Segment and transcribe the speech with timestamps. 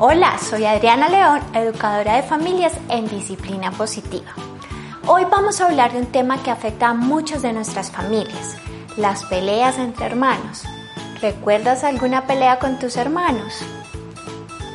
[0.00, 4.30] Hola, soy Adriana León, educadora de familias en disciplina positiva.
[5.08, 8.56] Hoy vamos a hablar de un tema que afecta a muchas de nuestras familias,
[8.96, 10.62] las peleas entre hermanos.
[11.20, 13.54] ¿Recuerdas alguna pelea con tus hermanos?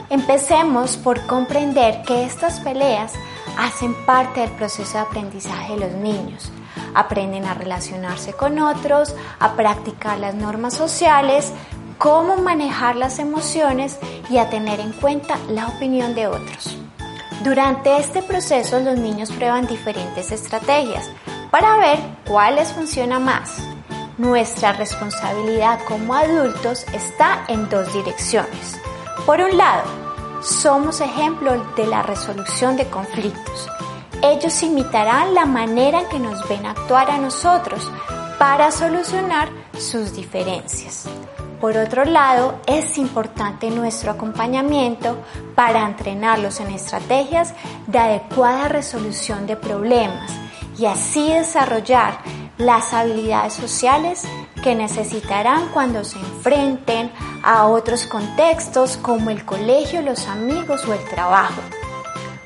[0.09, 3.13] Empecemos por comprender que estas peleas
[3.57, 6.51] hacen parte del proceso de aprendizaje de los niños.
[6.95, 11.53] Aprenden a relacionarse con otros, a practicar las normas sociales,
[11.97, 13.97] cómo manejar las emociones
[14.29, 16.77] y a tener en cuenta la opinión de otros.
[17.43, 21.09] Durante este proceso los niños prueban diferentes estrategias
[21.52, 23.57] para ver cuáles funciona más.
[24.17, 28.79] Nuestra responsabilidad como adultos está en dos direcciones.
[29.25, 29.84] Por un lado,
[30.41, 33.70] somos ejemplo de la resolución de conflictos.
[34.21, 37.91] Ellos imitarán la manera en que nos ven actuar a nosotros
[38.40, 41.07] para solucionar sus diferencias.
[41.63, 45.16] Por otro lado, es importante nuestro acompañamiento
[45.55, 47.54] para entrenarlos en estrategias
[47.87, 50.29] de adecuada resolución de problemas
[50.77, 52.18] y así desarrollar
[52.57, 54.24] las habilidades sociales
[54.62, 57.10] que necesitarán cuando se enfrenten
[57.43, 61.62] a otros contextos como el colegio, los amigos o el trabajo.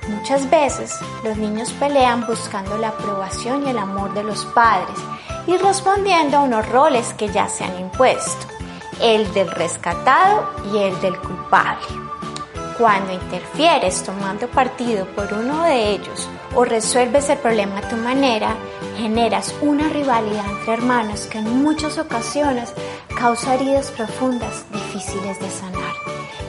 [0.10, 5.00] Muchas veces los niños pelean buscando la aprobación y el amor de los padres
[5.48, 8.57] y respondiendo a unos roles que ya se han impuesto
[9.02, 11.86] el del rescatado y el del culpable.
[12.78, 18.56] Cuando interfieres tomando partido por uno de ellos o resuelves el problema a tu manera,
[18.98, 22.74] generas una rivalidad entre hermanos que en muchas ocasiones
[23.18, 25.94] causa heridas profundas difíciles de sanar.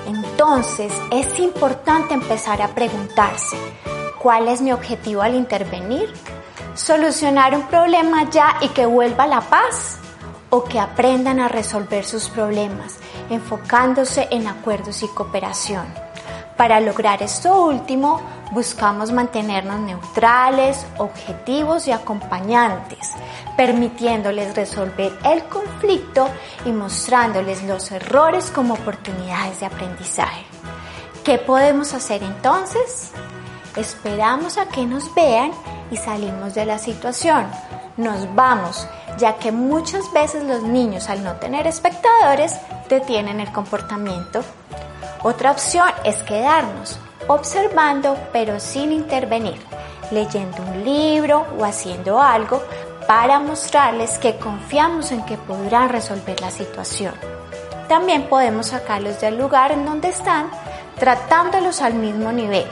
[0.07, 3.57] Entonces es importante empezar a preguntarse,
[4.21, 6.13] ¿cuál es mi objetivo al intervenir?
[6.75, 9.99] ¿Solucionar un problema ya y que vuelva la paz?
[10.51, 12.97] O que aprendan a resolver sus problemas,
[13.31, 15.87] enfocándose en acuerdos y cooperación.
[16.57, 23.13] Para lograr esto último, buscamos mantenernos neutrales, objetivos y acompañantes,
[23.57, 26.29] permitiéndoles resolver el conflicto
[26.65, 30.45] y mostrándoles los errores como oportunidades de aprendizaje.
[31.23, 33.13] ¿Qué podemos hacer entonces?
[33.77, 35.53] Esperamos a que nos vean
[35.91, 37.47] y salimos de la situación.
[37.97, 42.57] Nos vamos, ya que muchas veces los niños al no tener espectadores
[42.89, 44.43] detienen el comportamiento.
[45.23, 49.61] Otra opción es quedarnos observando pero sin intervenir,
[50.11, 52.63] leyendo un libro o haciendo algo
[53.07, 57.15] para mostrarles que confiamos en que podrán resolver la situación.
[57.89, 60.51] También podemos sacarlos del lugar en donde están,
[60.99, 62.67] tratándolos al mismo nivel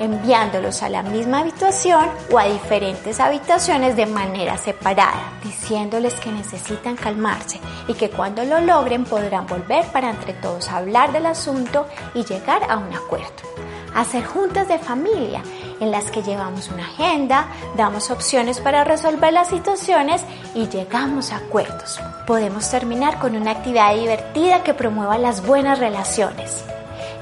[0.00, 6.96] enviándolos a la misma habitación o a diferentes habitaciones de manera separada, diciéndoles que necesitan
[6.96, 12.24] calmarse y que cuando lo logren podrán volver para entre todos hablar del asunto y
[12.24, 13.54] llegar a un acuerdo.
[13.94, 15.40] Hacer juntas de familia
[15.80, 20.24] en las que llevamos una agenda, damos opciones para resolver las situaciones
[20.54, 22.00] y llegamos a acuerdos.
[22.26, 26.64] Podemos terminar con una actividad divertida que promueva las buenas relaciones.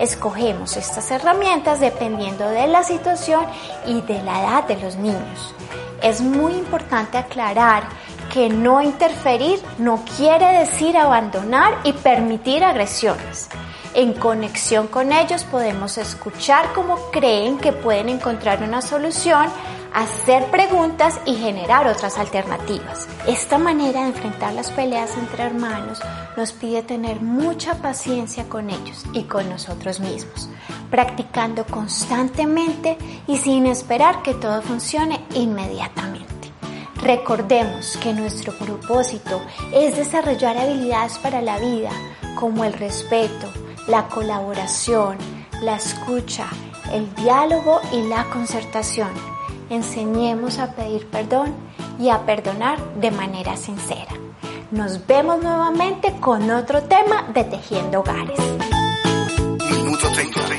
[0.03, 3.47] Escogemos estas herramientas dependiendo de la situación
[3.87, 5.55] y de la edad de los niños.
[6.03, 7.85] Es muy importante aclarar
[8.33, 13.49] que no interferir no quiere decir abandonar y permitir agresiones.
[13.95, 19.47] En conexión con ellos podemos escuchar cómo creen que pueden encontrar una solución
[19.95, 23.09] hacer preguntas y generar otras alternativas.
[23.27, 26.01] Esta manera de enfrentar las peleas entre hermanos
[26.37, 30.49] nos pide tener mucha paciencia con ellos y con nosotros mismos,
[30.91, 36.33] practicando constantemente y sin esperar que todo funcione inmediatamente.
[36.97, 39.43] Recordemos que nuestro propósito
[39.73, 41.91] es desarrollar habilidades para la vida
[42.37, 43.53] como el respeto,
[43.89, 45.19] la colaboración,
[45.63, 46.47] la escucha,
[46.93, 49.32] el diálogo y la concertación
[49.73, 51.55] enseñemos a pedir perdón
[51.99, 54.13] y a perdonar de manera sincera.
[54.71, 58.39] Nos vemos nuevamente con otro tema de Tejiendo Hogares.
[59.71, 60.52] Minuto 30.